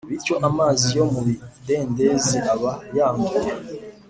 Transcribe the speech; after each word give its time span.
bityo 0.09 0.35
amazi 0.49 0.87
yo 0.97 1.05
mubidendeze 1.11 2.37
aba 2.53 2.73
yanduye 2.97 3.51